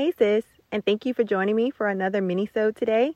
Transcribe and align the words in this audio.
Hey 0.00 0.14
sis, 0.18 0.44
and 0.72 0.82
thank 0.82 1.04
you 1.04 1.12
for 1.12 1.24
joining 1.24 1.54
me 1.54 1.70
for 1.70 1.86
another 1.86 2.22
mini-sode 2.22 2.74
today. 2.74 3.12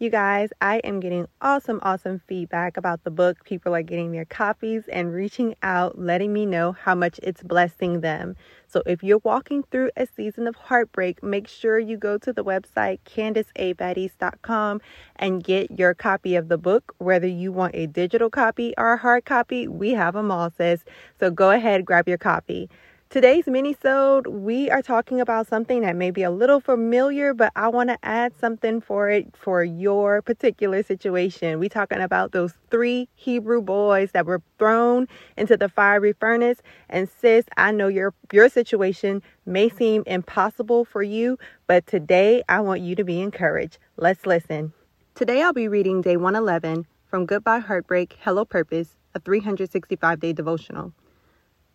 You 0.00 0.10
guys, 0.10 0.48
I 0.60 0.78
am 0.78 0.98
getting 0.98 1.28
awesome, 1.40 1.78
awesome 1.84 2.20
feedback 2.26 2.76
about 2.76 3.04
the 3.04 3.12
book. 3.12 3.44
People 3.44 3.72
are 3.72 3.82
getting 3.82 4.10
their 4.10 4.24
copies 4.24 4.88
and 4.88 5.14
reaching 5.14 5.54
out, 5.62 5.96
letting 5.96 6.32
me 6.32 6.44
know 6.44 6.72
how 6.72 6.96
much 6.96 7.20
it's 7.22 7.40
blessing 7.44 8.00
them. 8.00 8.34
So 8.66 8.82
if 8.84 9.04
you're 9.04 9.20
walking 9.22 9.62
through 9.70 9.92
a 9.96 10.08
season 10.08 10.48
of 10.48 10.56
heartbreak, 10.56 11.22
make 11.22 11.46
sure 11.46 11.78
you 11.78 11.96
go 11.96 12.18
to 12.18 12.32
the 12.32 12.42
website 12.42 12.98
kandiceabateast.com 13.04 14.80
and 15.14 15.44
get 15.44 15.78
your 15.78 15.94
copy 15.94 16.34
of 16.34 16.48
the 16.48 16.58
book. 16.58 16.96
Whether 16.98 17.28
you 17.28 17.52
want 17.52 17.76
a 17.76 17.86
digital 17.86 18.28
copy 18.28 18.74
or 18.76 18.94
a 18.94 18.98
hard 18.98 19.24
copy, 19.24 19.68
we 19.68 19.92
have 19.92 20.14
them 20.14 20.32
all, 20.32 20.50
sis. 20.50 20.84
So 21.20 21.30
go 21.30 21.52
ahead, 21.52 21.84
grab 21.84 22.08
your 22.08 22.18
copy. 22.18 22.68
Today's 23.14 23.46
mini-sode, 23.46 24.26
we 24.26 24.68
are 24.72 24.82
talking 24.82 25.20
about 25.20 25.46
something 25.46 25.82
that 25.82 25.94
may 25.94 26.10
be 26.10 26.24
a 26.24 26.32
little 26.32 26.58
familiar, 26.58 27.32
but 27.32 27.52
I 27.54 27.68
want 27.68 27.90
to 27.90 27.98
add 28.02 28.32
something 28.40 28.80
for 28.80 29.08
it 29.08 29.36
for 29.36 29.62
your 29.62 30.20
particular 30.20 30.82
situation. 30.82 31.60
We 31.60 31.68
talking 31.68 32.00
about 32.00 32.32
those 32.32 32.54
three 32.72 33.08
Hebrew 33.14 33.62
boys 33.62 34.10
that 34.14 34.26
were 34.26 34.42
thrown 34.58 35.06
into 35.36 35.56
the 35.56 35.68
fiery 35.68 36.12
furnace. 36.12 36.58
And 36.88 37.08
sis, 37.08 37.44
I 37.56 37.70
know 37.70 37.86
your 37.86 38.12
your 38.32 38.48
situation 38.48 39.22
may 39.46 39.68
seem 39.68 40.02
impossible 40.08 40.84
for 40.84 41.04
you, 41.04 41.38
but 41.68 41.86
today 41.86 42.42
I 42.48 42.62
want 42.62 42.80
you 42.80 42.96
to 42.96 43.04
be 43.04 43.20
encouraged. 43.20 43.78
Let's 43.96 44.26
listen. 44.26 44.72
Today 45.14 45.40
I'll 45.40 45.52
be 45.52 45.68
reading 45.68 46.02
day 46.02 46.16
111 46.16 46.84
from 47.08 47.26
Goodbye 47.26 47.60
Heartbreak, 47.60 48.16
Hello 48.22 48.44
Purpose, 48.44 48.96
a 49.14 49.20
365 49.20 50.18
day 50.18 50.32
devotional. 50.32 50.92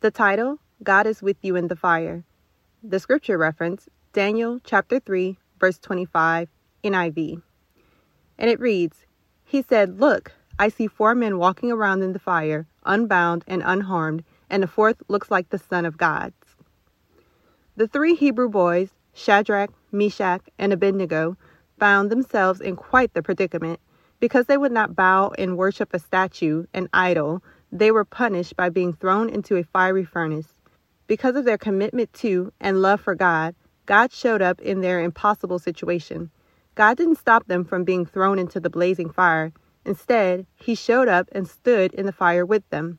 The 0.00 0.10
title 0.10 0.58
God 0.82 1.06
is 1.06 1.22
with 1.22 1.36
you 1.42 1.54
in 1.54 1.68
the 1.68 1.76
fire. 1.76 2.24
The 2.82 2.98
scripture 2.98 3.38
reference, 3.38 3.88
Daniel 4.12 4.58
chapter 4.64 4.98
3, 4.98 5.38
verse 5.60 5.78
25, 5.78 6.48
NIV. 6.82 7.40
And 8.36 8.50
it 8.50 8.58
reads, 8.58 9.06
He 9.44 9.62
said, 9.62 10.00
Look, 10.00 10.32
I 10.58 10.68
see 10.68 10.88
four 10.88 11.14
men 11.14 11.38
walking 11.38 11.70
around 11.70 12.02
in 12.02 12.12
the 12.12 12.18
fire, 12.18 12.66
unbound 12.84 13.44
and 13.46 13.62
unharmed, 13.64 14.24
and 14.50 14.60
the 14.60 14.66
fourth 14.66 15.00
looks 15.06 15.30
like 15.30 15.50
the 15.50 15.58
Son 15.58 15.86
of 15.86 15.96
God. 15.96 16.32
The 17.76 17.86
three 17.86 18.16
Hebrew 18.16 18.48
boys, 18.48 18.90
Shadrach, 19.14 19.70
Meshach, 19.92 20.42
and 20.58 20.72
Abednego, 20.72 21.36
found 21.78 22.10
themselves 22.10 22.60
in 22.60 22.74
quite 22.74 23.14
the 23.14 23.22
predicament. 23.22 23.78
Because 24.18 24.46
they 24.46 24.58
would 24.58 24.72
not 24.72 24.96
bow 24.96 25.32
and 25.38 25.56
worship 25.56 25.94
a 25.94 26.00
statue, 26.00 26.64
an 26.74 26.88
idol, 26.92 27.42
they 27.70 27.92
were 27.92 28.04
punished 28.04 28.56
by 28.56 28.68
being 28.68 28.92
thrown 28.92 29.28
into 29.28 29.56
a 29.56 29.64
fiery 29.64 30.04
furnace. 30.04 30.54
Because 31.12 31.36
of 31.36 31.44
their 31.44 31.58
commitment 31.58 32.10
to 32.14 32.54
and 32.58 32.80
love 32.80 32.98
for 32.98 33.14
God, 33.14 33.54
God 33.84 34.14
showed 34.14 34.40
up 34.40 34.62
in 34.62 34.80
their 34.80 34.98
impossible 34.98 35.58
situation. 35.58 36.30
God 36.74 36.96
didn't 36.96 37.18
stop 37.18 37.46
them 37.46 37.66
from 37.66 37.84
being 37.84 38.06
thrown 38.06 38.38
into 38.38 38.58
the 38.58 38.70
blazing 38.70 39.10
fire. 39.10 39.52
Instead, 39.84 40.46
He 40.56 40.74
showed 40.74 41.08
up 41.08 41.28
and 41.32 41.46
stood 41.46 41.92
in 41.92 42.06
the 42.06 42.12
fire 42.12 42.46
with 42.46 42.66
them. 42.70 42.98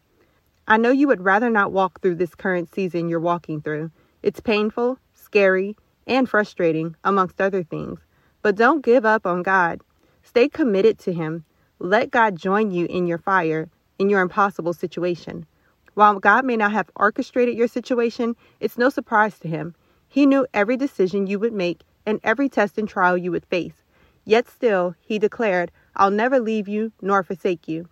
I 0.68 0.78
know 0.78 0.92
you 0.92 1.08
would 1.08 1.24
rather 1.26 1.50
not 1.50 1.72
walk 1.72 2.02
through 2.02 2.18
this 2.18 2.36
current 2.36 2.72
season 2.72 3.10
you're 3.10 3.20
walking 3.20 3.62
through. 3.62 3.90
It's 4.22 4.40
painful, 4.40 5.00
scary, 5.16 5.76
and 6.06 6.30
frustrating, 6.30 6.96
amongst 7.04 7.42
other 7.42 7.64
things. 7.64 8.00
But 8.44 8.56
don't 8.56 8.86
give 8.86 9.06
up 9.08 9.26
on 9.26 9.42
God. 9.42 9.82
Stay 10.22 10.50
committed 10.50 11.00
to 11.00 11.14
Him. 11.14 11.46
Let 11.80 12.12
God 12.12 12.36
join 12.36 12.70
you 12.70 12.86
in 12.86 13.08
your 13.08 13.18
fire, 13.18 13.70
in 13.98 14.08
your 14.08 14.22
impossible 14.22 14.74
situation. 14.74 15.48
While 15.96 16.20
God 16.20 16.46
may 16.46 16.58
not 16.58 16.72
have 16.72 16.90
orchestrated 16.96 17.56
your 17.56 17.68
situation, 17.68 18.36
it's 18.60 18.78
no 18.78 18.90
surprise 18.90 19.38
to 19.40 19.48
Him. 19.48 19.76
He 20.08 20.26
knew 20.26 20.48
every 20.54 20.78
decision 20.78 21.28
you 21.28 21.40
would 21.40 21.54
make 21.54 21.82
and 22.06 22.20
every 22.24 22.50
test 22.50 22.78
and 22.78 22.88
trial 22.88 23.18
you 23.18 23.32
would 23.32 23.46
face. 23.46 23.84
Yet 24.26 24.48
still, 24.48 24.96
He 25.02 25.20
declared, 25.20 25.72
I'll 25.96 26.12
never 26.12 26.40
leave 26.40 26.68
you 26.68 26.92
nor 27.02 27.24
forsake 27.24 27.68
you. 27.68 27.88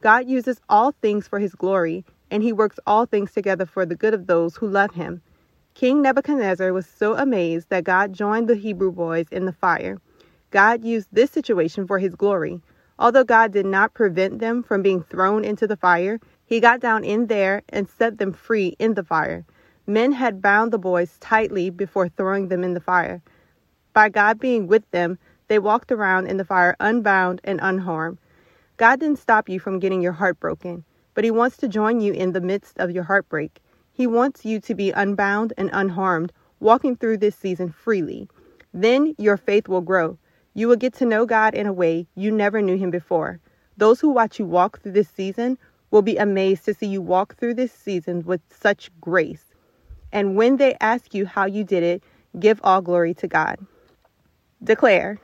God 0.00 0.28
uses 0.28 0.60
all 0.68 0.92
things 0.92 1.26
for 1.26 1.38
His 1.38 1.54
glory, 1.54 2.04
and 2.30 2.42
He 2.42 2.52
works 2.52 2.78
all 2.86 3.06
things 3.06 3.32
together 3.32 3.66
for 3.66 3.84
the 3.84 3.96
good 3.96 4.14
of 4.14 4.26
those 4.26 4.56
who 4.56 4.68
love 4.68 4.94
Him. 4.94 5.20
King 5.74 6.02
Nebuchadnezzar 6.02 6.72
was 6.72 6.86
so 6.86 7.16
amazed 7.16 7.68
that 7.70 7.84
God 7.84 8.12
joined 8.12 8.48
the 8.48 8.54
Hebrew 8.54 8.92
boys 8.92 9.26
in 9.30 9.44
the 9.44 9.52
fire. 9.52 9.98
God 10.50 10.84
used 10.84 11.08
this 11.12 11.30
situation 11.30 11.86
for 11.86 11.98
His 11.98 12.14
glory. 12.14 12.60
Although 12.98 13.24
God 13.24 13.52
did 13.52 13.66
not 13.66 13.94
prevent 13.94 14.40
them 14.40 14.62
from 14.62 14.82
being 14.82 15.02
thrown 15.02 15.44
into 15.44 15.66
the 15.66 15.76
fire, 15.76 16.20
he 16.50 16.58
got 16.58 16.80
down 16.80 17.04
in 17.04 17.28
there 17.28 17.62
and 17.68 17.88
set 17.88 18.18
them 18.18 18.32
free 18.32 18.74
in 18.80 18.94
the 18.94 19.04
fire. 19.04 19.46
Men 19.86 20.10
had 20.10 20.42
bound 20.42 20.72
the 20.72 20.78
boys 20.78 21.16
tightly 21.20 21.70
before 21.70 22.08
throwing 22.08 22.48
them 22.48 22.64
in 22.64 22.74
the 22.74 22.80
fire. 22.80 23.22
By 23.92 24.08
God 24.08 24.40
being 24.40 24.66
with 24.66 24.82
them, 24.90 25.16
they 25.46 25.60
walked 25.60 25.92
around 25.92 26.26
in 26.26 26.38
the 26.38 26.44
fire 26.44 26.74
unbound 26.80 27.40
and 27.44 27.60
unharmed. 27.62 28.18
God 28.78 28.98
didn't 28.98 29.20
stop 29.20 29.48
you 29.48 29.60
from 29.60 29.78
getting 29.78 30.02
your 30.02 30.14
heart 30.14 30.40
broken, 30.40 30.82
but 31.14 31.22
He 31.22 31.30
wants 31.30 31.56
to 31.58 31.68
join 31.68 32.00
you 32.00 32.12
in 32.12 32.32
the 32.32 32.40
midst 32.40 32.80
of 32.80 32.90
your 32.90 33.04
heartbreak. 33.04 33.60
He 33.92 34.08
wants 34.08 34.44
you 34.44 34.58
to 34.58 34.74
be 34.74 34.90
unbound 34.90 35.52
and 35.56 35.70
unharmed, 35.72 36.32
walking 36.58 36.96
through 36.96 37.18
this 37.18 37.36
season 37.36 37.70
freely. 37.70 38.28
Then 38.74 39.14
your 39.18 39.36
faith 39.36 39.68
will 39.68 39.82
grow. 39.82 40.18
You 40.54 40.66
will 40.66 40.74
get 40.74 40.94
to 40.94 41.06
know 41.06 41.26
God 41.26 41.54
in 41.54 41.68
a 41.68 41.72
way 41.72 42.08
you 42.16 42.32
never 42.32 42.60
knew 42.60 42.76
Him 42.76 42.90
before. 42.90 43.38
Those 43.76 44.00
who 44.00 44.10
watch 44.10 44.40
you 44.40 44.46
walk 44.46 44.82
through 44.82 44.92
this 44.92 45.08
season 45.08 45.56
will 45.90 46.02
be 46.02 46.16
amazed 46.16 46.64
to 46.64 46.74
see 46.74 46.86
you 46.86 47.02
walk 47.02 47.36
through 47.36 47.54
this 47.54 47.72
season 47.72 48.24
with 48.24 48.40
such 48.50 48.90
grace. 49.00 49.44
And 50.12 50.36
when 50.36 50.56
they 50.56 50.76
ask 50.80 51.14
you 51.14 51.26
how 51.26 51.46
you 51.46 51.64
did 51.64 51.82
it, 51.82 52.02
give 52.38 52.60
all 52.62 52.80
glory 52.80 53.14
to 53.14 53.28
God. 53.28 53.58
Declare, 54.62 55.18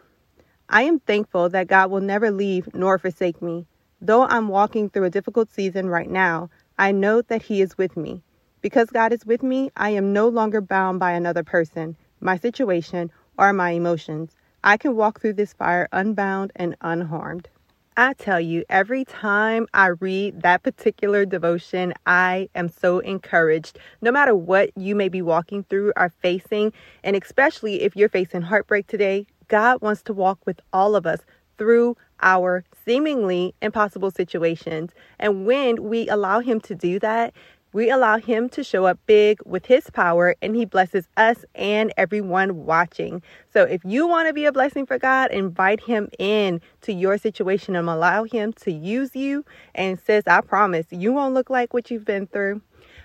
I 0.69 0.83
am 0.83 0.99
thankful 1.01 1.49
that 1.51 1.69
God 1.69 1.91
will 1.91 2.01
never 2.01 2.31
leave 2.31 2.69
nor 2.75 2.99
forsake 2.99 3.41
me. 3.41 3.67
Though 4.01 4.25
I'm 4.25 4.49
walking 4.49 4.91
through 4.91 5.05
a 5.05 5.11
difficult 5.11 5.51
season 5.51 5.89
right 5.89 6.11
now, 6.11 6.51
I 6.79 6.93
know 6.93 7.23
that 7.23 7.43
He 7.43 7.63
is 7.63 7.79
with 7.79 7.97
me. 7.97 8.23
Because 8.61 8.91
God 8.91 9.13
is 9.13 9.25
with 9.25 9.43
me, 9.43 9.71
I 9.77 9.91
am 9.91 10.13
no 10.13 10.29
longer 10.29 10.61
bound 10.61 10.99
by 10.99 11.13
another 11.13 11.45
person, 11.45 11.97
my 12.21 12.37
situation, 12.37 13.13
or 13.39 13.53
my 13.53 13.71
emotions. 13.71 14.35
I 14.65 14.77
can 14.77 14.97
walk 14.97 15.21
through 15.21 15.35
this 15.35 15.53
fire 15.53 15.89
unbound 15.93 16.53
and 16.57 16.77
unharmed. 16.81 17.49
I 17.99 18.13
tell 18.13 18.39
you, 18.41 18.63
every 18.69 19.07
time 19.07 19.67
I 19.73 19.87
read 19.87 20.43
that 20.43 20.63
particular 20.63 21.25
devotion, 21.25 21.95
I 22.05 22.51
am 22.55 22.69
so 22.69 22.99
encouraged. 22.99 23.79
No 24.03 24.13
matter 24.13 24.35
what 24.35 24.71
you 24.77 24.95
may 24.95 25.09
be 25.09 25.23
walking 25.23 25.65
through 25.65 25.95
or 25.97 26.11
facing, 26.21 26.75
and 27.03 27.17
especially 27.17 27.83
if 27.83 27.97
you're 27.97 28.11
facing 28.11 28.43
heartbreak 28.43 28.87
today, 28.87 29.27
God 29.49 29.81
wants 29.81 30.03
to 30.03 30.13
walk 30.13 30.41
with 30.45 30.61
all 30.75 30.95
of 30.95 31.07
us 31.07 31.21
through 31.57 31.97
our 32.21 32.65
seemingly 32.85 33.55
impossible 33.63 34.11
situations. 34.11 34.91
And 35.19 35.47
when 35.47 35.85
we 35.85 36.07
allow 36.11 36.41
Him 36.41 36.61
to 36.63 36.75
do 36.75 36.99
that, 36.99 37.33
we 37.77 37.91
allow 37.91 38.17
Him 38.17 38.49
to 38.49 38.65
show 38.65 38.87
up 38.87 38.99
big 39.05 39.39
with 39.45 39.67
His 39.67 39.91
power, 39.91 40.35
and 40.41 40.57
He 40.57 40.65
blesses 40.65 41.07
us 41.19 41.45
and 41.55 41.93
everyone 41.99 42.65
watching. 42.65 43.23
So, 43.53 43.65
if 43.65 43.85
you 43.85 44.07
want 44.09 44.29
to 44.29 44.33
be 44.33 44.47
a 44.47 44.53
blessing 44.53 44.87
for 44.87 44.99
God, 44.99 45.31
invite 45.31 45.83
Him 45.83 46.09
in 46.19 46.63
to 46.81 46.95
your 46.95 47.19
situation 47.19 47.77
and 47.77 47.91
allow 47.91 48.25
Him 48.25 48.55
to 48.65 48.73
use 48.73 49.15
you. 49.15 49.45
And 49.75 50.01
says, 50.01 50.23
I 50.27 50.41
promise 50.41 50.87
you 50.91 51.13
won't 51.13 51.35
look 51.35 51.51
like 51.51 51.75
what 51.75 51.91
you've 51.91 52.07
been 52.07 52.27
through. 52.29 52.63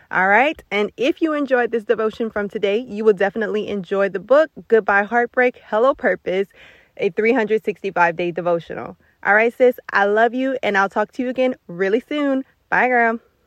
All 0.09 0.29
right. 0.29 0.63
And 0.71 0.89
if 0.95 1.21
you 1.21 1.33
enjoyed 1.33 1.71
this 1.71 1.83
devotion 1.83 2.29
from 2.29 2.47
today, 2.47 2.77
you 2.77 3.03
will 3.03 3.11
definitely 3.11 3.67
enjoy 3.67 4.07
the 4.07 4.21
book, 4.21 4.51
Goodbye 4.69 5.03
Heartbreak, 5.03 5.59
Hello 5.65 5.93
Purpose, 5.93 6.47
a 6.95 7.09
365 7.09 8.15
day 8.15 8.31
devotional. 8.31 8.95
All 9.23 9.35
right, 9.35 9.53
sis, 9.53 9.81
I 9.91 10.05
love 10.05 10.33
you, 10.33 10.57
and 10.63 10.77
I'll 10.77 10.87
talk 10.87 11.11
to 11.11 11.23
you 11.23 11.27
again 11.27 11.55
really 11.67 12.01
soon. 12.07 12.45
Bye, 12.69 12.87
girl. 12.87 13.19